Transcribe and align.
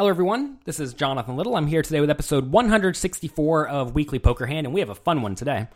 Hello, 0.00 0.08
everyone. 0.08 0.56
This 0.64 0.80
is 0.80 0.94
Jonathan 0.94 1.36
Little. 1.36 1.54
I'm 1.54 1.66
here 1.66 1.82
today 1.82 2.00
with 2.00 2.08
episode 2.08 2.50
164 2.50 3.68
of 3.68 3.94
Weekly 3.94 4.18
Poker 4.18 4.46
Hand, 4.46 4.66
and 4.66 4.72
we 4.72 4.80
have 4.80 4.88
a 4.88 4.94
fun 4.94 5.20
one 5.20 5.34
today. 5.34 5.68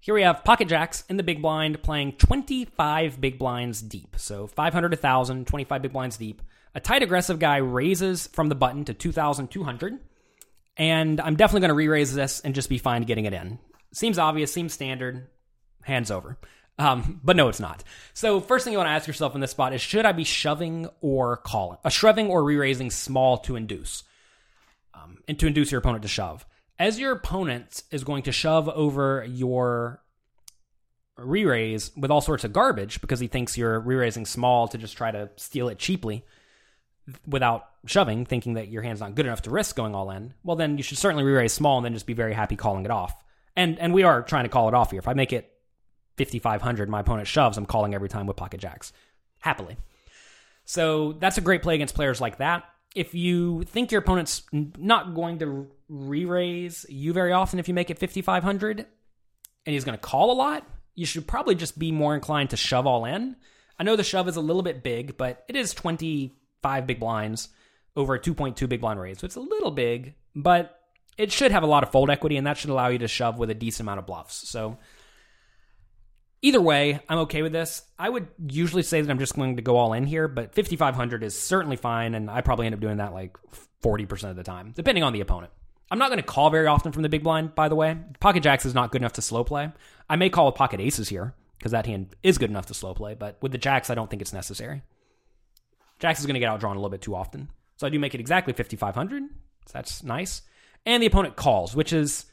Here 0.00 0.12
we 0.12 0.22
have 0.22 0.42
Pocket 0.42 0.66
Jacks 0.66 1.04
in 1.08 1.18
the 1.18 1.22
big 1.22 1.40
blind 1.40 1.84
playing 1.84 2.14
25 2.14 3.20
big 3.20 3.38
blinds 3.38 3.80
deep. 3.80 4.16
So 4.18 4.48
500, 4.48 4.90
1,000, 4.90 5.46
25 5.46 5.82
big 5.82 5.92
blinds 5.92 6.16
deep. 6.16 6.42
A 6.74 6.80
tight 6.80 7.04
aggressive 7.04 7.38
guy 7.38 7.58
raises 7.58 8.26
from 8.26 8.48
the 8.48 8.56
button 8.56 8.84
to 8.86 8.92
2,200. 8.92 10.00
And 10.76 11.20
I'm 11.20 11.36
definitely 11.36 11.60
going 11.60 11.68
to 11.68 11.74
re 11.74 11.86
raise 11.86 12.12
this 12.12 12.40
and 12.40 12.56
just 12.56 12.68
be 12.68 12.78
fine 12.78 13.02
getting 13.02 13.26
it 13.26 13.34
in. 13.34 13.60
Seems 13.92 14.18
obvious, 14.18 14.52
seems 14.52 14.72
standard, 14.72 15.28
hands 15.84 16.10
over. 16.10 16.38
Um, 16.78 17.20
but 17.22 17.36
no, 17.36 17.48
it's 17.48 17.60
not. 17.60 17.84
So 18.14 18.40
first 18.40 18.64
thing 18.64 18.72
you 18.72 18.78
want 18.78 18.88
to 18.88 18.92
ask 18.92 19.06
yourself 19.06 19.34
in 19.34 19.40
this 19.40 19.50
spot 19.50 19.72
is 19.72 19.80
should 19.80 20.06
I 20.06 20.12
be 20.12 20.24
shoving 20.24 20.88
or 21.00 21.36
calling? 21.36 21.78
A 21.84 21.90
shoving 21.90 22.28
or 22.28 22.42
re-raising 22.42 22.90
small 22.90 23.38
to 23.38 23.56
induce, 23.56 24.04
um, 24.94 25.18
and 25.28 25.38
to 25.38 25.46
induce 25.46 25.70
your 25.70 25.80
opponent 25.80 26.02
to 26.02 26.08
shove. 26.08 26.46
As 26.78 26.98
your 26.98 27.12
opponent 27.12 27.82
is 27.90 28.02
going 28.02 28.24
to 28.24 28.32
shove 28.32 28.68
over 28.68 29.24
your 29.28 30.02
re-raise 31.16 31.94
with 31.96 32.10
all 32.10 32.22
sorts 32.22 32.42
of 32.42 32.52
garbage 32.52 33.00
because 33.00 33.20
he 33.20 33.28
thinks 33.28 33.56
you're 33.56 33.78
re-raising 33.78 34.26
small 34.26 34.66
to 34.68 34.78
just 34.78 34.96
try 34.96 35.10
to 35.10 35.28
steal 35.36 35.68
it 35.68 35.78
cheaply 35.78 36.24
without 37.26 37.68
shoving, 37.86 38.24
thinking 38.24 38.54
that 38.54 38.68
your 38.68 38.82
hand's 38.82 39.00
not 39.00 39.14
good 39.14 39.26
enough 39.26 39.42
to 39.42 39.50
risk 39.50 39.76
going 39.76 39.94
all 39.94 40.10
in. 40.10 40.32
Well, 40.42 40.56
then 40.56 40.78
you 40.78 40.82
should 40.82 40.98
certainly 40.98 41.24
re-raise 41.24 41.52
small 41.52 41.76
and 41.76 41.84
then 41.84 41.92
just 41.92 42.06
be 42.06 42.14
very 42.14 42.32
happy 42.32 42.56
calling 42.56 42.84
it 42.84 42.90
off. 42.90 43.14
And 43.54 43.78
and 43.78 43.92
we 43.92 44.02
are 44.02 44.22
trying 44.22 44.44
to 44.44 44.48
call 44.48 44.68
it 44.68 44.74
off 44.74 44.90
here. 44.90 45.00
If 45.00 45.08
I 45.08 45.14
make 45.14 45.32
it 45.32 45.51
5500 46.28 46.88
my 46.88 47.00
opponent 47.00 47.26
shoves 47.26 47.58
i'm 47.58 47.66
calling 47.66 47.94
every 47.94 48.08
time 48.08 48.26
with 48.26 48.36
pocket 48.36 48.60
jacks. 48.60 48.92
Happily. 49.40 49.76
So 50.64 51.14
that's 51.14 51.38
a 51.38 51.40
great 51.40 51.62
play 51.62 51.74
against 51.74 51.94
players 51.94 52.20
like 52.20 52.38
that. 52.38 52.64
If 52.94 53.14
you 53.14 53.64
think 53.64 53.90
your 53.90 54.00
opponent's 54.00 54.42
not 54.52 55.14
going 55.14 55.40
to 55.40 55.68
re-raise 55.88 56.86
you 56.88 57.12
very 57.12 57.32
often 57.32 57.58
if 57.58 57.68
you 57.68 57.74
make 57.74 57.90
it 57.90 57.98
5500 57.98 58.78
and 58.80 58.86
he's 59.72 59.84
going 59.84 59.98
to 59.98 60.02
call 60.02 60.30
a 60.30 60.34
lot 60.34 60.66
you 60.94 61.06
should 61.06 61.26
probably 61.26 61.54
just 61.54 61.78
be 61.78 61.90
more 61.90 62.14
inclined 62.14 62.50
to 62.50 62.56
shove 62.56 62.86
all 62.86 63.04
in. 63.04 63.36
I 63.78 63.84
know 63.84 63.96
the 63.96 64.04
shove 64.04 64.28
is 64.28 64.36
a 64.36 64.40
little 64.40 64.62
bit 64.62 64.82
big 64.82 65.16
but 65.16 65.44
it 65.48 65.56
is 65.56 65.74
25 65.74 66.86
big 66.86 67.00
blinds 67.00 67.48
over 67.96 68.14
a 68.14 68.20
2.2 68.20 68.68
big 68.68 68.80
blind 68.80 69.00
raise 69.00 69.18
so 69.18 69.24
it's 69.24 69.36
a 69.36 69.40
little 69.40 69.70
big 69.70 70.14
but 70.34 70.78
it 71.18 71.32
should 71.32 71.52
have 71.52 71.62
a 71.62 71.66
lot 71.66 71.82
of 71.82 71.90
fold 71.90 72.10
equity 72.10 72.36
and 72.36 72.46
that 72.46 72.56
should 72.56 72.70
allow 72.70 72.88
you 72.88 72.98
to 72.98 73.08
shove 73.08 73.38
with 73.38 73.50
a 73.50 73.54
decent 73.54 73.86
amount 73.86 73.98
of 73.98 74.06
bluffs. 74.06 74.48
So 74.48 74.78
Either 76.44 76.60
way, 76.60 77.00
I'm 77.08 77.18
okay 77.20 77.42
with 77.42 77.52
this. 77.52 77.82
I 77.98 78.10
would 78.10 78.26
usually 78.48 78.82
say 78.82 79.00
that 79.00 79.10
I'm 79.10 79.20
just 79.20 79.36
going 79.36 79.56
to 79.56 79.62
go 79.62 79.76
all 79.76 79.92
in 79.92 80.04
here, 80.04 80.26
but 80.26 80.54
5,500 80.54 81.22
is 81.22 81.38
certainly 81.38 81.76
fine, 81.76 82.14
and 82.14 82.28
I 82.28 82.40
probably 82.40 82.66
end 82.66 82.74
up 82.74 82.80
doing 82.80 82.96
that 82.96 83.14
like 83.14 83.36
40% 83.82 84.30
of 84.30 84.36
the 84.36 84.42
time, 84.42 84.72
depending 84.74 85.04
on 85.04 85.12
the 85.12 85.20
opponent. 85.20 85.52
I'm 85.90 85.98
not 85.98 86.08
going 86.08 86.18
to 86.18 86.26
call 86.26 86.50
very 86.50 86.66
often 86.66 86.90
from 86.90 87.02
the 87.02 87.08
big 87.08 87.22
blind, 87.22 87.54
by 87.54 87.68
the 87.68 87.76
way. 87.76 87.96
Pocket 88.18 88.42
jacks 88.42 88.66
is 88.66 88.74
not 88.74 88.90
good 88.90 89.02
enough 89.02 89.12
to 89.14 89.22
slow 89.22 89.44
play. 89.44 89.70
I 90.10 90.16
may 90.16 90.30
call 90.30 90.46
with 90.46 90.56
pocket 90.56 90.80
aces 90.80 91.08
here, 91.08 91.34
because 91.58 91.72
that 91.72 91.86
hand 91.86 92.16
is 92.24 92.38
good 92.38 92.50
enough 92.50 92.66
to 92.66 92.74
slow 92.74 92.92
play, 92.92 93.14
but 93.14 93.38
with 93.40 93.52
the 93.52 93.58
jacks, 93.58 93.88
I 93.88 93.94
don't 93.94 94.10
think 94.10 94.20
it's 94.20 94.32
necessary. 94.32 94.82
Jacks 96.00 96.18
is 96.18 96.26
going 96.26 96.34
to 96.34 96.40
get 96.40 96.48
outdrawn 96.48 96.72
a 96.72 96.78
little 96.78 96.90
bit 96.90 97.02
too 97.02 97.14
often. 97.14 97.50
So 97.76 97.86
I 97.86 97.90
do 97.90 98.00
make 98.00 98.14
it 98.14 98.20
exactly 98.20 98.52
5,500. 98.52 99.22
So 99.66 99.72
that's 99.72 100.02
nice. 100.02 100.42
And 100.84 101.00
the 101.00 101.06
opponent 101.06 101.36
calls, 101.36 101.76
which 101.76 101.92
is 101.92 102.26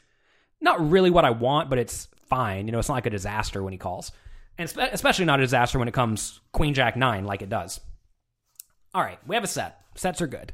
not 0.60 0.90
really 0.90 1.10
what 1.10 1.24
I 1.24 1.30
want, 1.30 1.70
but 1.70 1.78
it's 1.78 2.08
fine. 2.30 2.66
You 2.66 2.72
know, 2.72 2.78
it's 2.78 2.88
not 2.88 2.94
like 2.94 3.06
a 3.06 3.10
disaster 3.10 3.62
when 3.62 3.72
he 3.72 3.78
calls, 3.78 4.12
and 4.56 4.72
especially 4.92 5.26
not 5.26 5.40
a 5.40 5.42
disaster 5.42 5.78
when 5.78 5.88
it 5.88 5.94
comes 5.94 6.40
Queen 6.52 6.72
Jack 6.72 6.96
nine 6.96 7.24
like 7.24 7.42
it 7.42 7.50
does. 7.50 7.80
All 8.94 9.02
right, 9.02 9.18
we 9.26 9.36
have 9.36 9.44
a 9.44 9.48
set. 9.48 9.82
Sets 9.96 10.22
are 10.22 10.26
good. 10.26 10.52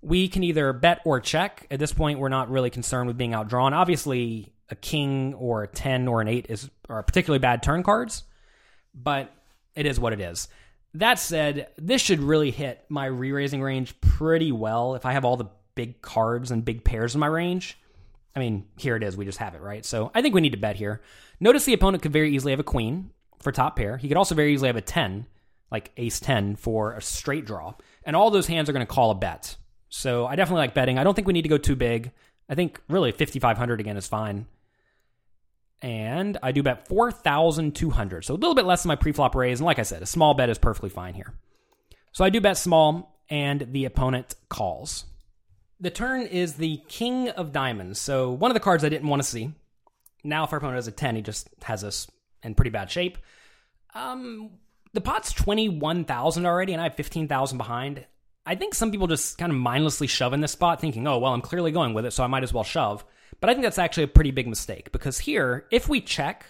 We 0.00 0.28
can 0.28 0.44
either 0.44 0.72
bet 0.72 1.00
or 1.04 1.20
check. 1.20 1.66
At 1.70 1.80
this 1.80 1.92
point, 1.92 2.18
we're 2.18 2.28
not 2.28 2.50
really 2.50 2.70
concerned 2.70 3.08
with 3.08 3.18
being 3.18 3.32
outdrawn. 3.32 3.72
Obviously, 3.72 4.52
a 4.70 4.76
king 4.76 5.34
or 5.34 5.64
a 5.64 5.68
ten 5.68 6.08
or 6.08 6.20
an 6.20 6.28
eight 6.28 6.46
is 6.48 6.70
are 6.88 7.02
particularly 7.02 7.40
bad 7.40 7.62
turn 7.62 7.82
cards, 7.82 8.22
but 8.94 9.32
it 9.74 9.86
is 9.86 10.00
what 10.00 10.12
it 10.12 10.20
is. 10.20 10.48
That 10.94 11.18
said, 11.18 11.68
this 11.76 12.00
should 12.00 12.20
really 12.20 12.50
hit 12.50 12.84
my 12.88 13.06
re-raising 13.06 13.60
range 13.60 14.00
pretty 14.00 14.52
well 14.52 14.94
if 14.94 15.04
I 15.04 15.12
have 15.12 15.24
all 15.24 15.36
the 15.36 15.50
big 15.74 16.00
cards 16.00 16.50
and 16.50 16.64
big 16.64 16.82
pairs 16.82 17.14
in 17.14 17.20
my 17.20 17.26
range. 17.26 17.78
I 18.38 18.40
mean, 18.40 18.66
here 18.76 18.94
it 18.94 19.02
is. 19.02 19.16
We 19.16 19.24
just 19.24 19.38
have 19.38 19.56
it, 19.56 19.60
right? 19.60 19.84
So 19.84 20.12
I 20.14 20.22
think 20.22 20.32
we 20.32 20.40
need 20.40 20.52
to 20.52 20.58
bet 20.58 20.76
here. 20.76 21.00
Notice 21.40 21.64
the 21.64 21.74
opponent 21.74 22.04
could 22.04 22.12
very 22.12 22.32
easily 22.32 22.52
have 22.52 22.60
a 22.60 22.64
queen 22.64 23.10
for 23.40 23.50
top 23.50 23.74
pair. 23.74 23.96
He 23.96 24.06
could 24.06 24.16
also 24.16 24.36
very 24.36 24.54
easily 24.54 24.68
have 24.68 24.76
a 24.76 24.80
10, 24.80 25.26
like 25.72 25.90
ace 25.96 26.20
10 26.20 26.54
for 26.54 26.92
a 26.92 27.02
straight 27.02 27.46
draw. 27.46 27.74
And 28.04 28.14
all 28.14 28.30
those 28.30 28.46
hands 28.46 28.68
are 28.68 28.72
going 28.72 28.86
to 28.86 28.92
call 28.92 29.10
a 29.10 29.16
bet. 29.16 29.56
So 29.88 30.24
I 30.24 30.36
definitely 30.36 30.60
like 30.60 30.74
betting. 30.74 30.98
I 30.98 31.04
don't 31.04 31.14
think 31.14 31.26
we 31.26 31.32
need 31.32 31.42
to 31.42 31.48
go 31.48 31.58
too 31.58 31.74
big. 31.74 32.12
I 32.48 32.54
think 32.54 32.80
really 32.88 33.10
5,500 33.10 33.80
again 33.80 33.96
is 33.96 34.06
fine. 34.06 34.46
And 35.82 36.38
I 36.40 36.52
do 36.52 36.62
bet 36.62 36.86
4,200. 36.86 38.24
So 38.24 38.34
a 38.34 38.36
little 38.36 38.54
bit 38.54 38.66
less 38.66 38.84
than 38.84 38.88
my 38.88 38.96
preflop 38.96 39.34
raise. 39.34 39.58
And 39.58 39.66
like 39.66 39.80
I 39.80 39.82
said, 39.82 40.02
a 40.02 40.06
small 40.06 40.34
bet 40.34 40.48
is 40.48 40.58
perfectly 40.58 40.90
fine 40.90 41.14
here. 41.14 41.34
So 42.12 42.24
I 42.24 42.30
do 42.30 42.40
bet 42.40 42.56
small, 42.56 43.20
and 43.28 43.66
the 43.72 43.84
opponent 43.84 44.36
calls. 44.48 45.06
The 45.80 45.90
turn 45.90 46.22
is 46.22 46.54
the 46.54 46.82
King 46.88 47.28
of 47.30 47.52
Diamonds. 47.52 47.98
So 47.98 48.30
one 48.30 48.50
of 48.50 48.54
the 48.54 48.60
cards 48.60 48.84
I 48.84 48.88
didn't 48.88 49.08
want 49.08 49.22
to 49.22 49.28
see. 49.28 49.52
Now, 50.24 50.44
if 50.44 50.52
our 50.52 50.58
opponent 50.58 50.76
has 50.76 50.88
a 50.88 50.92
10, 50.92 51.16
he 51.16 51.22
just 51.22 51.48
has 51.62 51.84
us 51.84 52.10
in 52.42 52.54
pretty 52.54 52.70
bad 52.70 52.90
shape. 52.90 53.18
Um, 53.94 54.50
the 54.92 55.00
pot's 55.00 55.32
21,000 55.32 56.44
already, 56.46 56.72
and 56.72 56.80
I 56.80 56.84
have 56.84 56.94
15,000 56.96 57.56
behind. 57.58 58.04
I 58.44 58.54
think 58.54 58.74
some 58.74 58.90
people 58.90 59.06
just 59.06 59.38
kind 59.38 59.52
of 59.52 59.58
mindlessly 59.58 60.06
shove 60.06 60.32
in 60.32 60.40
this 60.40 60.52
spot, 60.52 60.80
thinking, 60.80 61.06
oh, 61.06 61.18
well, 61.18 61.32
I'm 61.32 61.40
clearly 61.40 61.70
going 61.70 61.94
with 61.94 62.06
it, 62.06 62.12
so 62.12 62.24
I 62.24 62.28
might 62.28 62.42
as 62.42 62.52
well 62.52 62.64
shove. 62.64 63.04
But 63.40 63.50
I 63.50 63.52
think 63.52 63.62
that's 63.62 63.78
actually 63.78 64.04
a 64.04 64.08
pretty 64.08 64.30
big 64.30 64.48
mistake 64.48 64.90
because 64.90 65.18
here, 65.18 65.66
if 65.70 65.88
we 65.88 66.00
check, 66.00 66.46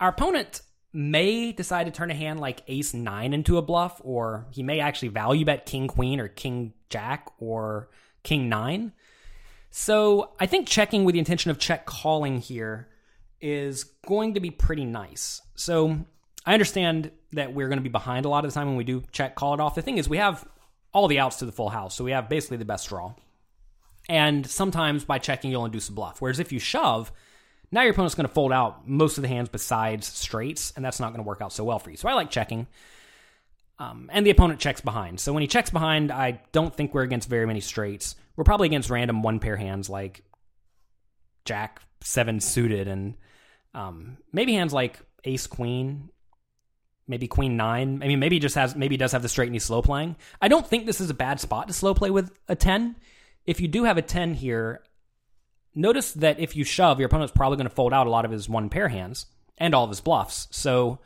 our 0.00 0.10
opponent 0.10 0.60
may 0.92 1.52
decide 1.52 1.84
to 1.84 1.90
turn 1.90 2.10
a 2.10 2.14
hand 2.14 2.40
like 2.40 2.62
ace 2.68 2.92
nine 2.92 3.32
into 3.32 3.56
a 3.56 3.62
bluff, 3.62 4.00
or 4.04 4.46
he 4.50 4.62
may 4.62 4.80
actually 4.80 5.08
value 5.08 5.44
bet 5.44 5.64
king 5.64 5.88
queen 5.88 6.20
or 6.20 6.28
king 6.28 6.74
jack 6.90 7.28
or 7.38 7.88
king 8.26 8.48
nine. 8.48 8.92
So 9.70 10.32
I 10.40 10.46
think 10.46 10.68
checking 10.68 11.04
with 11.04 11.12
the 11.12 11.18
intention 11.18 11.50
of 11.50 11.58
check 11.58 11.86
calling 11.86 12.40
here 12.40 12.88
is 13.40 13.84
going 13.84 14.34
to 14.34 14.40
be 14.40 14.50
pretty 14.50 14.84
nice. 14.84 15.40
So 15.54 16.00
I 16.44 16.52
understand 16.52 17.12
that 17.32 17.54
we're 17.54 17.68
going 17.68 17.78
to 17.78 17.82
be 17.82 17.88
behind 17.88 18.26
a 18.26 18.28
lot 18.28 18.44
of 18.44 18.50
the 18.50 18.54
time 18.54 18.66
when 18.66 18.76
we 18.76 18.84
do 18.84 19.02
check 19.12 19.36
call 19.36 19.54
it 19.54 19.60
off. 19.60 19.74
The 19.74 19.82
thing 19.82 19.98
is, 19.98 20.08
we 20.08 20.16
have 20.18 20.46
all 20.92 21.08
the 21.08 21.20
outs 21.20 21.36
to 21.36 21.46
the 21.46 21.52
full 21.52 21.68
house, 21.68 21.94
so 21.94 22.04
we 22.04 22.10
have 22.10 22.28
basically 22.28 22.56
the 22.56 22.64
best 22.64 22.88
draw. 22.88 23.14
And 24.08 24.46
sometimes 24.46 25.04
by 25.04 25.18
checking, 25.18 25.50
you'll 25.50 25.64
induce 25.64 25.88
a 25.88 25.92
bluff. 25.92 26.20
Whereas 26.20 26.40
if 26.40 26.52
you 26.52 26.58
shove, 26.58 27.12
now 27.70 27.82
your 27.82 27.92
opponent's 27.92 28.14
going 28.14 28.28
to 28.28 28.34
fold 28.34 28.52
out 28.52 28.88
most 28.88 29.18
of 29.18 29.22
the 29.22 29.28
hands 29.28 29.48
besides 29.48 30.06
straights, 30.06 30.72
and 30.74 30.84
that's 30.84 31.00
not 31.00 31.12
going 31.12 31.22
to 31.22 31.28
work 31.28 31.40
out 31.40 31.52
so 31.52 31.64
well 31.64 31.78
for 31.78 31.90
you. 31.90 31.96
So 31.96 32.08
I 32.08 32.14
like 32.14 32.30
checking. 32.30 32.66
Um, 33.78 34.08
and 34.10 34.24
the 34.24 34.30
opponent 34.30 34.58
checks 34.58 34.80
behind. 34.80 35.20
So 35.20 35.34
when 35.34 35.42
he 35.42 35.46
checks 35.46 35.68
behind, 35.68 36.10
I 36.10 36.40
don't 36.52 36.74
think 36.74 36.94
we're 36.94 37.02
against 37.02 37.28
very 37.28 37.46
many 37.46 37.60
straights. 37.60 38.16
We're 38.34 38.44
probably 38.44 38.68
against 38.68 38.88
random 38.88 39.22
one 39.22 39.38
pair 39.38 39.56
hands 39.56 39.90
like 39.90 40.22
Jack 41.44 41.82
seven 42.02 42.40
suited 42.40 42.88
and 42.88 43.16
um, 43.74 44.16
maybe 44.32 44.54
hands 44.54 44.72
like 44.72 44.98
Ace 45.24 45.46
Queen, 45.46 46.08
maybe 47.06 47.28
Queen 47.28 47.58
nine. 47.58 48.02
I 48.02 48.08
mean, 48.08 48.18
maybe 48.18 48.38
just 48.38 48.54
has 48.54 48.74
maybe 48.74 48.96
does 48.96 49.12
have 49.12 49.22
the 49.22 49.28
straight 49.28 49.46
and 49.46 49.54
he's 49.54 49.64
slow 49.64 49.82
playing. 49.82 50.16
I 50.40 50.48
don't 50.48 50.66
think 50.66 50.86
this 50.86 51.00
is 51.00 51.10
a 51.10 51.14
bad 51.14 51.38
spot 51.38 51.68
to 51.68 51.74
slow 51.74 51.92
play 51.92 52.10
with 52.10 52.32
a 52.48 52.56
ten. 52.56 52.96
If 53.44 53.60
you 53.60 53.68
do 53.68 53.84
have 53.84 53.98
a 53.98 54.02
ten 54.02 54.32
here, 54.32 54.82
notice 55.74 56.12
that 56.12 56.40
if 56.40 56.56
you 56.56 56.64
shove, 56.64 56.98
your 56.98 57.08
opponent's 57.08 57.32
probably 57.32 57.58
going 57.58 57.68
to 57.68 57.74
fold 57.74 57.92
out 57.92 58.06
a 58.06 58.10
lot 58.10 58.24
of 58.24 58.30
his 58.30 58.48
one 58.48 58.70
pair 58.70 58.88
hands 58.88 59.26
and 59.58 59.74
all 59.74 59.84
of 59.84 59.90
his 59.90 60.00
bluffs. 60.00 60.48
So 60.50 61.00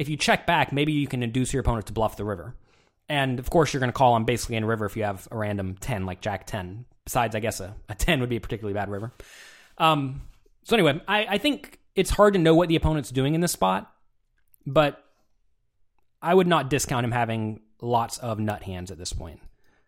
if 0.00 0.08
you 0.08 0.16
check 0.16 0.46
back, 0.46 0.72
maybe 0.72 0.92
you 0.92 1.06
can 1.06 1.22
induce 1.22 1.52
your 1.52 1.60
opponent 1.60 1.86
to 1.86 1.92
bluff 1.92 2.16
the 2.16 2.24
river. 2.24 2.56
And 3.08 3.38
of 3.38 3.50
course, 3.50 3.72
you're 3.72 3.80
going 3.80 3.92
to 3.92 3.96
call 3.96 4.14
on 4.14 4.24
basically 4.24 4.56
in 4.56 4.64
river 4.64 4.86
if 4.86 4.96
you 4.96 5.04
have 5.04 5.28
a 5.30 5.36
random 5.36 5.76
10, 5.78 6.06
like 6.06 6.22
Jack 6.22 6.46
10. 6.46 6.86
Besides, 7.04 7.36
I 7.36 7.40
guess 7.40 7.60
a, 7.60 7.76
a 7.88 7.94
10 7.94 8.20
would 8.20 8.30
be 8.30 8.36
a 8.36 8.40
particularly 8.40 8.74
bad 8.74 8.88
river. 8.88 9.12
Um, 9.78 10.22
so, 10.64 10.74
anyway, 10.74 11.00
I, 11.06 11.26
I 11.28 11.38
think 11.38 11.78
it's 11.94 12.10
hard 12.10 12.32
to 12.32 12.40
know 12.40 12.54
what 12.54 12.68
the 12.68 12.76
opponent's 12.76 13.10
doing 13.10 13.34
in 13.34 13.40
this 13.40 13.52
spot, 13.52 13.92
but 14.66 15.04
I 16.22 16.32
would 16.32 16.46
not 16.46 16.70
discount 16.70 17.04
him 17.04 17.12
having 17.12 17.60
lots 17.82 18.16
of 18.18 18.38
nut 18.38 18.62
hands 18.62 18.90
at 18.90 18.98
this 18.98 19.12
point. 19.12 19.40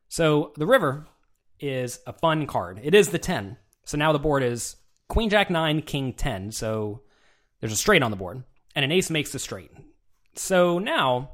So, 0.08 0.52
the 0.56 0.66
river 0.66 1.06
is 1.58 2.00
a 2.06 2.12
fun 2.12 2.46
card. 2.46 2.80
It 2.82 2.94
is 2.94 3.08
the 3.08 3.18
10. 3.18 3.56
So 3.84 3.96
now 3.96 4.12
the 4.12 4.18
board 4.18 4.42
is 4.42 4.76
Queen 5.08 5.30
Jack 5.30 5.48
9, 5.48 5.82
King 5.82 6.12
10. 6.12 6.52
So 6.52 7.02
there's 7.60 7.72
a 7.72 7.76
straight 7.76 8.02
on 8.02 8.10
the 8.10 8.16
board, 8.16 8.42
and 8.74 8.84
an 8.84 8.92
ace 8.92 9.10
makes 9.10 9.32
the 9.32 9.38
straight. 9.38 9.70
So 10.34 10.78
now 10.78 11.30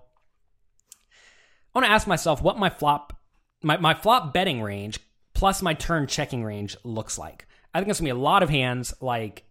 I 1.75 1.79
want 1.79 1.87
to 1.87 1.93
ask 1.93 2.06
myself 2.06 2.43
what 2.43 2.59
my 2.59 2.71
flop 2.71 3.15
my, 3.62 3.77
my 3.77 3.95
flop 3.95 4.33
betting 4.33 4.62
range 4.62 5.00
plus 5.35 5.62
my 5.62 5.75
turn 5.75 6.06
checking 6.06 6.45
range 6.45 6.77
looks 6.85 7.19
like. 7.19 7.47
I 7.75 7.79
think 7.79 7.91
it's 7.91 8.00
gonna 8.00 8.09
be 8.09 8.19
a 8.19 8.23
lot 8.23 8.43
of 8.43 8.50
hands 8.50 8.95
like 9.00 9.45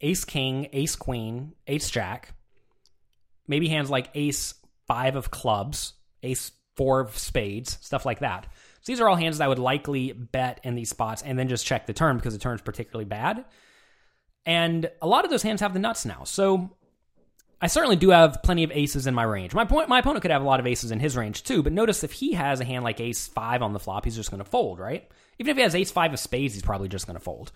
ace 0.00 0.24
king, 0.24 0.68
ace 0.72 0.96
queen, 0.96 1.54
ace 1.66 1.90
jack, 1.90 2.34
maybe 3.46 3.68
hands 3.68 3.90
like 3.90 4.10
ace 4.14 4.54
five 4.86 5.16
of 5.16 5.30
clubs, 5.30 5.94
ace 6.22 6.52
four 6.76 7.00
of 7.00 7.18
spades, 7.18 7.78
stuff 7.80 8.06
like 8.06 8.20
that. 8.20 8.46
So 8.80 8.92
these 8.92 9.00
are 9.00 9.08
all 9.08 9.16
hands 9.16 9.38
that 9.38 9.44
I 9.44 9.48
would 9.48 9.58
likely 9.58 10.12
bet 10.12 10.60
in 10.62 10.74
these 10.76 10.90
spots 10.90 11.22
and 11.22 11.38
then 11.38 11.48
just 11.48 11.66
check 11.66 11.86
the 11.86 11.92
turn 11.92 12.16
because 12.16 12.32
the 12.32 12.38
turn's 12.38 12.62
particularly 12.62 13.04
bad. 13.04 13.44
And 14.46 14.90
a 15.02 15.06
lot 15.06 15.24
of 15.24 15.30
those 15.30 15.42
hands 15.42 15.60
have 15.60 15.74
the 15.74 15.80
nuts 15.80 16.06
now. 16.06 16.24
So 16.24 16.77
I 17.60 17.66
certainly 17.66 17.96
do 17.96 18.10
have 18.10 18.42
plenty 18.42 18.62
of 18.62 18.70
aces 18.72 19.06
in 19.06 19.14
my 19.14 19.24
range. 19.24 19.52
My 19.52 19.64
point, 19.64 19.88
my 19.88 19.98
opponent 19.98 20.22
could 20.22 20.30
have 20.30 20.42
a 20.42 20.46
lot 20.46 20.60
of 20.60 20.66
aces 20.66 20.92
in 20.92 21.00
his 21.00 21.16
range 21.16 21.42
too, 21.42 21.62
but 21.62 21.72
notice 21.72 22.04
if 22.04 22.12
he 22.12 22.34
has 22.34 22.60
a 22.60 22.64
hand 22.64 22.84
like 22.84 23.00
ace 23.00 23.26
five 23.26 23.62
on 23.62 23.72
the 23.72 23.80
flop, 23.80 24.04
he's 24.04 24.16
just 24.16 24.30
going 24.30 24.42
to 24.42 24.48
fold, 24.48 24.78
right? 24.78 25.10
Even 25.38 25.50
if 25.50 25.56
he 25.56 25.62
has 25.62 25.74
ace 25.74 25.90
five 25.90 26.12
of 26.12 26.20
spades, 26.20 26.54
he's 26.54 26.62
probably 26.62 26.88
just 26.88 27.06
going 27.06 27.18
to 27.18 27.24
fold. 27.24 27.50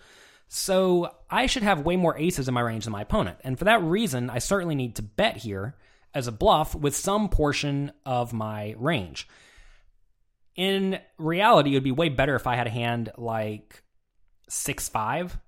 So 0.49 1.15
I 1.29 1.45
should 1.45 1.63
have 1.63 1.85
way 1.85 1.95
more 1.95 2.17
aces 2.17 2.47
in 2.47 2.53
my 2.53 2.61
range 2.61 2.83
than 2.83 2.91
my 2.91 3.01
opponent. 3.01 3.37
And 3.43 3.57
for 3.57 3.65
that 3.65 3.81
reason, 3.81 4.29
I 4.29 4.39
certainly 4.39 4.75
need 4.75 4.95
to 4.97 5.01
bet 5.01 5.37
here 5.37 5.75
as 6.13 6.27
a 6.27 6.31
bluff 6.31 6.75
with 6.75 6.95
some 6.95 7.29
portion 7.29 7.91
of 8.05 8.33
my 8.33 8.75
range. 8.77 9.27
In 10.55 10.99
reality, 11.17 11.71
it 11.71 11.75
would 11.75 11.83
be 11.83 11.91
way 11.91 12.09
better 12.09 12.35
if 12.35 12.45
I 12.45 12.55
had 12.55 12.67
a 12.67 12.71
hand 12.71 13.11
like 13.17 13.83
6 14.49 14.89
5 14.89 15.39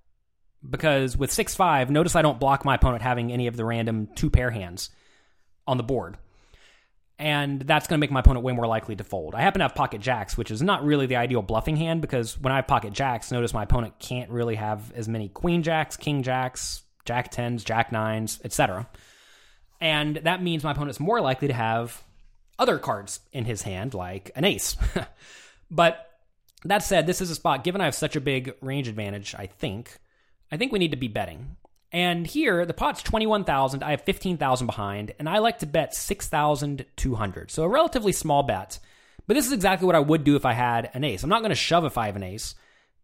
because 0.68 1.16
with 1.16 1.32
6 1.32 1.54
5, 1.54 1.90
notice 1.90 2.16
I 2.16 2.22
don't 2.22 2.40
block 2.40 2.64
my 2.64 2.74
opponent 2.74 3.02
having 3.02 3.32
any 3.32 3.46
of 3.46 3.56
the 3.56 3.64
random 3.64 4.08
two 4.14 4.30
pair 4.30 4.50
hands 4.50 4.90
on 5.66 5.76
the 5.76 5.82
board. 5.82 6.16
And 7.18 7.62
that's 7.62 7.86
going 7.86 7.98
to 7.98 8.00
make 8.00 8.10
my 8.10 8.20
opponent 8.20 8.44
way 8.44 8.52
more 8.52 8.66
likely 8.66 8.94
to 8.96 9.04
fold. 9.04 9.34
I 9.34 9.40
happen 9.40 9.60
to 9.60 9.64
have 9.64 9.74
pocket 9.74 10.02
jacks, 10.02 10.36
which 10.36 10.50
is 10.50 10.60
not 10.60 10.84
really 10.84 11.06
the 11.06 11.16
ideal 11.16 11.40
bluffing 11.40 11.76
hand 11.76 12.02
because 12.02 12.38
when 12.38 12.52
I 12.52 12.56
have 12.56 12.66
pocket 12.66 12.92
jacks, 12.92 13.32
notice 13.32 13.54
my 13.54 13.62
opponent 13.62 13.98
can't 13.98 14.30
really 14.30 14.56
have 14.56 14.92
as 14.92 15.08
many 15.08 15.30
queen 15.30 15.62
jacks, 15.62 15.96
king 15.96 16.22
jacks, 16.22 16.82
jack 17.06 17.30
tens, 17.30 17.64
jack 17.64 17.90
nines, 17.90 18.38
etc. 18.44 18.86
And 19.80 20.16
that 20.16 20.42
means 20.42 20.62
my 20.62 20.72
opponent's 20.72 21.00
more 21.00 21.22
likely 21.22 21.48
to 21.48 21.54
have 21.54 22.02
other 22.58 22.78
cards 22.78 23.20
in 23.32 23.46
his 23.46 23.62
hand, 23.62 23.94
like 23.94 24.30
an 24.36 24.44
ace. 24.44 24.76
but 25.70 26.06
that 26.64 26.82
said, 26.82 27.06
this 27.06 27.20
is 27.20 27.30
a 27.30 27.34
spot, 27.34 27.64
given 27.64 27.80
I 27.80 27.84
have 27.84 27.94
such 27.94 28.16
a 28.16 28.20
big 28.20 28.54
range 28.60 28.88
advantage, 28.88 29.34
I 29.34 29.46
think, 29.46 29.98
I 30.50 30.56
think 30.56 30.72
we 30.72 30.78
need 30.78 30.92
to 30.92 30.96
be 30.96 31.08
betting. 31.08 31.56
And 31.92 32.26
here, 32.26 32.66
the 32.66 32.74
pot's 32.74 33.02
21,000. 33.02 33.82
I 33.82 33.92
have 33.92 34.02
15,000 34.02 34.66
behind, 34.66 35.14
and 35.18 35.28
I 35.28 35.38
like 35.38 35.60
to 35.60 35.66
bet 35.66 35.94
6,200. 35.94 37.50
So 37.50 37.62
a 37.62 37.68
relatively 37.68 38.12
small 38.12 38.42
bet. 38.42 38.78
But 39.26 39.34
this 39.34 39.46
is 39.46 39.52
exactly 39.52 39.86
what 39.86 39.96
I 39.96 40.00
would 40.00 40.24
do 40.24 40.36
if 40.36 40.44
I 40.44 40.52
had 40.52 40.90
an 40.94 41.04
ace. 41.04 41.22
I'm 41.22 41.30
not 41.30 41.40
going 41.40 41.50
to 41.50 41.56
shove 41.56 41.84
if 41.84 41.98
I 41.98 42.06
have 42.06 42.16
an 42.16 42.22
ace 42.22 42.54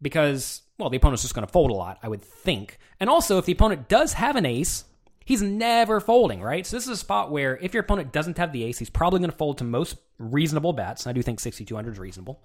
because, 0.00 0.62
well, 0.78 0.90
the 0.90 0.96
opponent's 0.96 1.22
just 1.22 1.34
going 1.34 1.46
to 1.46 1.52
fold 1.52 1.70
a 1.70 1.74
lot, 1.74 1.98
I 2.02 2.08
would 2.08 2.22
think. 2.22 2.78
And 3.00 3.08
also, 3.08 3.38
if 3.38 3.44
the 3.44 3.52
opponent 3.52 3.88
does 3.88 4.12
have 4.14 4.36
an 4.36 4.46
ace, 4.46 4.84
he's 5.24 5.42
never 5.42 6.00
folding, 6.00 6.40
right? 6.40 6.66
So 6.66 6.76
this 6.76 6.84
is 6.84 6.90
a 6.90 6.96
spot 6.96 7.30
where 7.30 7.56
if 7.58 7.74
your 7.74 7.82
opponent 7.82 8.12
doesn't 8.12 8.38
have 8.38 8.52
the 8.52 8.64
ace, 8.64 8.78
he's 8.78 8.90
probably 8.90 9.20
going 9.20 9.30
to 9.30 9.36
fold 9.36 9.58
to 9.58 9.64
most 9.64 9.96
reasonable 10.18 10.72
bets. 10.72 11.06
And 11.06 11.10
I 11.10 11.12
do 11.12 11.22
think 11.22 11.40
6,200 11.40 11.92
is 11.92 11.98
reasonable. 11.98 12.44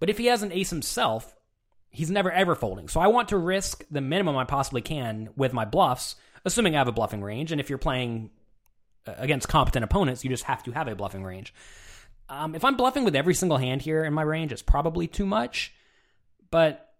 But 0.00 0.10
if 0.10 0.18
he 0.18 0.26
has 0.26 0.42
an 0.42 0.52
ace 0.52 0.70
himself, 0.70 1.34
he's 1.94 2.10
never 2.10 2.30
ever 2.30 2.54
folding. 2.54 2.88
So 2.88 3.00
I 3.00 3.06
want 3.06 3.28
to 3.28 3.38
risk 3.38 3.84
the 3.90 4.00
minimum 4.00 4.36
I 4.36 4.44
possibly 4.44 4.82
can 4.82 5.30
with 5.36 5.52
my 5.52 5.64
bluffs, 5.64 6.16
assuming 6.44 6.74
I 6.74 6.78
have 6.78 6.88
a 6.88 6.92
bluffing 6.92 7.22
range. 7.22 7.52
And 7.52 7.60
if 7.60 7.68
you're 7.70 7.78
playing 7.78 8.30
uh, 9.06 9.14
against 9.16 9.48
competent 9.48 9.84
opponents, 9.84 10.24
you 10.24 10.30
just 10.30 10.44
have 10.44 10.62
to 10.64 10.72
have 10.72 10.88
a 10.88 10.96
bluffing 10.96 11.22
range. 11.22 11.54
Um, 12.28 12.54
if 12.54 12.64
I'm 12.64 12.76
bluffing 12.76 13.04
with 13.04 13.14
every 13.14 13.34
single 13.34 13.58
hand 13.58 13.82
here 13.82 14.04
in 14.04 14.12
my 14.12 14.22
range, 14.22 14.50
it's 14.50 14.62
probably 14.62 15.06
too 15.06 15.26
much. 15.26 15.72
But 16.50 16.92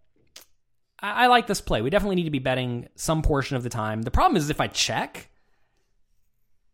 I, 1.01 1.25
I 1.25 1.27
like 1.27 1.47
this 1.47 1.61
play. 1.61 1.83
We 1.83 1.91
definitely 1.91 2.17
need 2.17 2.25
to 2.25 2.31
be 2.31 2.39
betting 2.39 2.89
some 2.95 3.23
portion 3.23 3.57
of 3.57 3.63
the 3.63 3.71
time. 3.71 4.03
The 4.03 4.11
problem 4.11 4.37
is 4.37 4.49
if 4.49 4.61
I 4.61 4.69
check, 4.69 5.29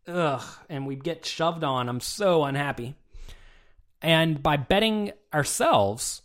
ugh, 0.07 0.45
and 0.69 0.87
we 0.87 0.97
get 0.97 1.25
shoved 1.25 1.65
on, 1.65 1.89
I'm 1.89 2.01
so 2.01 2.45
unhappy. 2.45 2.97
And 4.03 4.43
by 4.43 4.57
betting 4.57 5.13
ourselves, 5.33 6.23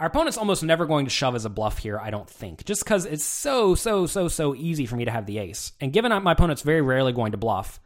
our 0.00 0.06
opponent's 0.06 0.38
almost 0.38 0.62
never 0.62 0.86
going 0.86 1.04
to 1.04 1.10
shove 1.10 1.34
as 1.34 1.44
a 1.44 1.50
bluff 1.50 1.76
here, 1.76 1.98
I 1.98 2.08
don't 2.08 2.28
think, 2.28 2.64
just 2.64 2.82
because 2.82 3.04
it's 3.04 3.22
so, 3.22 3.74
so, 3.74 4.06
so, 4.06 4.28
so 4.28 4.54
easy 4.54 4.86
for 4.86 4.96
me 4.96 5.04
to 5.04 5.10
have 5.10 5.26
the 5.26 5.38
ace. 5.38 5.72
And 5.78 5.92
given 5.92 6.10
my 6.22 6.32
opponent's 6.32 6.62
very 6.62 6.80
rarely 6.80 7.12
going 7.12 7.32
to 7.32 7.38
bluff, 7.38 7.78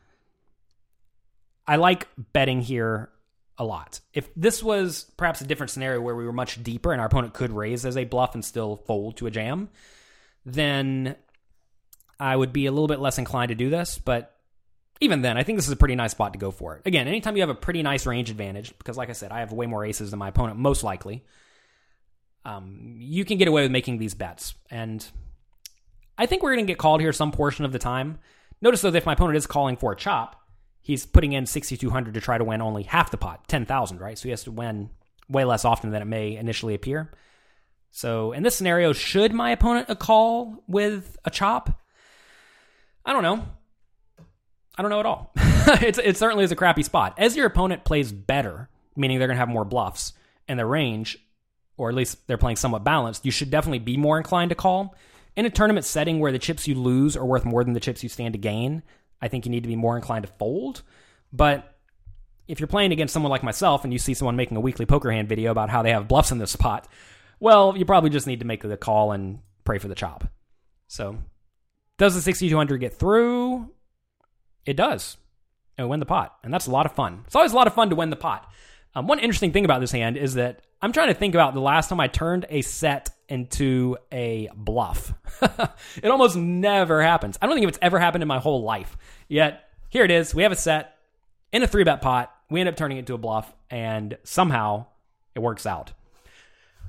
I 1.67 1.75
like 1.75 2.07
betting 2.33 2.61
here 2.61 3.11
a 3.59 3.65
lot. 3.65 3.99
If 4.13 4.33
this 4.37 4.63
was 4.63 5.11
perhaps 5.17 5.41
a 5.41 5.47
different 5.47 5.71
scenario 5.71 6.01
where 6.01 6.15
we 6.15 6.25
were 6.25 6.33
much 6.33 6.63
deeper 6.63 6.93
and 6.93 7.01
our 7.01 7.09
opponent 7.09 7.35
could 7.35 7.51
raise 7.51 7.85
as 7.85 7.97
a 7.97 8.05
bluff 8.05 8.35
and 8.35 8.45
still 8.45 8.77
fold 8.77 9.17
to 9.17 9.27
a 9.27 9.31
jam, 9.33 9.69
then 10.47 11.17
I 12.21 12.37
would 12.37 12.53
be 12.53 12.67
a 12.67 12.71
little 12.71 12.87
bit 12.87 13.01
less 13.01 13.19
inclined 13.19 13.49
to 13.49 13.57
do 13.57 13.71
this. 13.71 13.99
But 13.99 14.37
even 15.01 15.23
then, 15.23 15.37
I 15.37 15.43
think 15.43 15.59
this 15.59 15.67
is 15.67 15.73
a 15.73 15.77
pretty 15.77 15.97
nice 15.97 16.13
spot 16.13 16.35
to 16.35 16.39
go 16.39 16.53
for 16.53 16.77
it. 16.77 16.83
Again, 16.87 17.09
anytime 17.09 17.35
you 17.35 17.43
have 17.43 17.51
a 17.51 17.57
pretty 17.57 17.83
nice 17.83 18.07
range 18.07 18.31
advantage, 18.31 18.73
because 18.79 18.97
like 18.97 19.11
I 19.11 19.15
said, 19.15 19.33
I 19.33 19.41
have 19.41 19.53
way 19.53 19.67
more 19.67 19.85
aces 19.85 20.13
than 20.13 20.21
my 20.21 20.29
opponent, 20.29 20.61
most 20.61 20.85
likely 20.85 21.25
um, 22.45 22.97
you 22.99 23.25
can 23.25 23.39
get 23.39 23.49
away 23.49 23.63
with 23.63 23.71
making 23.71 23.99
these 23.99 24.15
bets. 24.15 24.55
And 24.71 25.07
I 26.19 26.27
think 26.27 26.43
we're 26.43 26.55
going 26.55 26.67
to 26.67 26.71
get 26.71 26.79
called 26.79 27.01
here 27.01 27.13
some 27.13 27.33
portion 27.33 27.65
of 27.65 27.73
the 27.73 27.79
time. 27.79 28.19
Notice 28.61 28.83
though, 28.83 28.91
that 28.91 28.99
if 28.99 29.07
my 29.07 29.15
opponent 29.15 29.37
is 29.37 29.47
calling 29.47 29.77
for 29.77 29.93
a 29.93 29.97
chop, 29.97 30.41
he's 30.81 31.07
putting 31.07 31.33
in 31.33 31.47
6,200 31.47 32.15
to 32.15 32.21
try 32.21 32.39
to 32.39 32.45
win 32.45 32.61
only 32.61 32.83
half 32.83 33.11
the 33.11 33.17
pot, 33.17 33.49
10,000, 33.49 33.99
right? 33.99 34.19
So 34.19 34.25
he 34.25 34.31
has 34.31 34.45
to 34.45 34.53
win 34.53 34.91
way 35.29 35.45
less 35.45 35.65
often 35.65 35.91
than 35.91 36.03
it 36.03 36.07
may 36.07 36.37
initially 36.37 36.75
appear. 36.75 37.11
So 37.91 38.33
in 38.33 38.43
this 38.43 38.57
scenario, 38.57 38.93
should 38.93 39.33
my 39.33 39.51
opponent 39.51 39.87
a 39.89 39.97
call 39.97 40.63
with 40.67 41.17
a 41.25 41.31
chop? 41.31 41.81
I 43.05 43.13
don't 43.13 43.23
know. 43.23 43.47
I 44.77 44.83
don't 44.83 44.91
know 44.91 45.01
at 45.01 45.07
all. 45.07 45.33
it 45.37 46.17
certainly 46.17 46.45
is 46.45 46.53
a 46.53 46.57
crappy 46.57 46.83
spot. 46.83 47.15
As 47.17 47.37
your 47.37 47.47
opponent 47.47 47.85
plays 47.85 48.13
better, 48.13 48.69
meaning 48.97 49.19
they're 49.19 49.29
going 49.29 49.37
to 49.37 49.41
have 49.41 49.49
more 49.49 49.65
bluffs, 49.65 50.13
and 50.49 50.59
the 50.59 50.67
range 50.67 51.19
or 51.77 51.89
at 51.89 51.95
least 51.95 52.27
they're 52.27 52.39
playing 52.39 52.57
somewhat 52.57 52.85
balanced, 52.85 53.25
you 53.25 53.31
should 53.31 53.51
definitely 53.51 53.79
be 53.79 53.97
more 53.97 54.19
inclined 54.19 54.51
to 54.51 54.55
call. 54.55 54.95
In 55.37 55.47
a 55.47 55.51
tournament 55.51 55.85
setting 55.85 56.21
where 56.21 56.33
the 56.33 56.39
chips 56.39 56.69
you 56.69 56.75
lose 56.77 57.17
are 57.17 57.25
worth 57.25 57.45
more 57.45 57.65
than 57.65 57.73
the 57.73 57.81
chips 57.81 58.03
you 58.03 58.09
stand 58.09 58.35
to 58.35 58.39
gain, 58.39 58.83
I 59.21 59.29
think 59.29 59.45
you 59.45 59.51
need 59.51 59.65
to 59.65 59.69
be 59.69 59.77
more 59.77 59.97
inclined 59.97 60.25
to 60.27 60.33
fold. 60.39 60.83
But 61.33 61.77
if 62.47 62.61
you're 62.61 62.67
playing 62.69 62.93
against 62.93 63.13
someone 63.13 63.31
like 63.31 63.43
myself 63.43 63.85
and 63.85 63.93
you 63.93 63.99
see 63.99 64.15
someone 64.15 64.37
making 64.37 64.57
a 64.57 64.61
weekly 64.61 64.87
poker 64.87 65.11
hand 65.11 65.29
video 65.29 65.51
about 65.51 65.71
how 65.71 65.83
they 65.83 65.91
have 65.91 66.09
bluffs 66.09 66.31
in 66.31 66.39
this 66.39 66.53
spot, 66.53 66.87
well, 67.41 67.77
you 67.77 67.85
probably 67.85 68.11
just 68.11 68.27
need 68.27 68.41
to 68.41 68.47
make 68.47 68.63
the 68.63 68.77
call 68.77 69.13
and 69.13 69.41
pray 69.65 69.79
for 69.79 69.89
the 69.89 69.95
chop. 69.95 70.25
So, 70.87 71.19
does 71.99 72.15
the 72.15 72.21
6200 72.21 72.79
get 72.79 72.95
through? 72.95 73.71
It 74.67 74.77
does. 74.77 75.17
And 75.77 75.89
win 75.89 76.01
the 76.01 76.07
pot. 76.07 76.37
And 76.45 76.55
that's 76.55 76.67
a 76.67 76.71
lot 76.71 76.87
of 76.87 76.93
fun. 76.93 77.23
It's 77.27 77.35
always 77.35 77.53
a 77.53 77.57
lot 77.57 77.67
of 77.67 77.75
fun 77.75 77.91
to 77.91 77.97
win 77.97 78.11
the 78.11 78.17
pot. 78.17 78.49
Um, 78.95 79.09
one 79.09 79.19
interesting 79.19 79.53
thing 79.53 79.65
about 79.65 79.81
this 79.81 79.91
hand 79.91 80.17
is 80.17 80.35
that 80.35 80.63
I'm 80.85 80.93
trying 80.93 81.09
to 81.09 81.15
think 81.15 81.35
about 81.35 81.55
the 81.55 81.61
last 81.61 81.89
time 81.89 81.99
I 81.99 82.09
turned 82.09 82.45
a 82.51 82.61
set 82.61 83.09
into 83.27 83.97
a 84.13 84.51
bluff. 84.55 85.15
it 85.41 86.11
almost 86.11 86.37
never 86.37 87.03
happens. 87.03 87.39
I 87.41 87.47
don't 87.47 87.57
think 87.57 87.67
it's 87.67 87.79
ever 87.81 87.99
happened 87.99 88.21
in 88.21 88.29
my 88.29 88.39
whole 88.39 88.63
life. 88.63 88.99
Yet 89.27 89.67
here 89.89 90.05
it 90.05 90.11
is. 90.11 90.35
We 90.35 90.43
have 90.43 90.53
a 90.53 90.57
set 90.57 90.99
in 91.53 91.63
a 91.63 91.67
three 91.67 91.85
bet 91.85 92.03
pot. 92.03 92.35
We 92.51 92.61
end 92.61 92.69
up 92.69 92.77
turning 92.77 92.99
it 92.99 93.01
into 93.01 93.15
a 93.15 93.19
bluff, 93.19 93.51
and 93.71 94.19
somehow 94.25 94.85
it 95.35 95.39
works 95.39 95.65
out. 95.65 95.95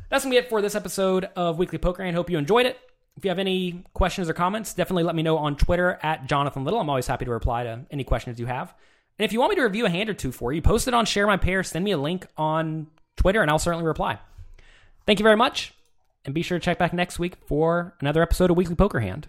That's 0.09 0.25
gonna 0.25 0.33
be 0.33 0.39
it 0.39 0.49
for 0.49 0.61
this 0.61 0.75
episode 0.75 1.29
of 1.37 1.57
Weekly 1.57 1.77
Poker 1.77 2.03
Hand 2.03 2.17
hope 2.17 2.29
you 2.29 2.37
enjoyed 2.37 2.65
it. 2.65 2.77
If 3.15 3.23
you 3.23 3.29
have 3.29 3.39
any 3.39 3.85
questions 3.93 4.27
or 4.27 4.33
comments, 4.33 4.73
definitely 4.73 5.03
let 5.03 5.15
me 5.15 5.23
know 5.23 5.37
on 5.37 5.55
Twitter 5.55 5.99
at 6.03 6.25
Jonathan 6.25 6.65
Little. 6.65 6.81
I'm 6.81 6.89
always 6.89 7.07
happy 7.07 7.23
to 7.23 7.31
reply 7.31 7.63
to 7.63 7.85
any 7.89 8.03
questions 8.03 8.41
you 8.41 8.45
have. 8.47 8.73
And 9.17 9.23
if 9.23 9.31
you 9.31 9.39
want 9.39 9.51
me 9.51 9.55
to 9.55 9.63
review 9.63 9.85
a 9.85 9.89
hand 9.89 10.09
or 10.09 10.13
two 10.13 10.33
for 10.33 10.51
you, 10.51 10.61
post 10.61 10.89
it 10.89 10.93
on 10.93 11.05
Share 11.05 11.27
My 11.27 11.37
Pair, 11.37 11.63
send 11.63 11.85
me 11.85 11.91
a 11.91 11.97
link 11.97 12.27
on 12.35 12.87
Twitter, 13.15 13.41
and 13.41 13.49
I'll 13.49 13.59
certainly 13.59 13.85
reply. 13.85 14.19
Thank 15.05 15.19
you 15.19 15.23
very 15.23 15.37
much, 15.37 15.73
and 16.25 16.33
be 16.33 16.41
sure 16.41 16.57
to 16.59 16.63
check 16.63 16.77
back 16.77 16.93
next 16.93 17.19
week 17.19 17.35
for 17.47 17.95
another 17.99 18.21
episode 18.21 18.51
of 18.51 18.57
Weekly 18.57 18.75
Poker 18.75 18.99
Hand. 18.99 19.27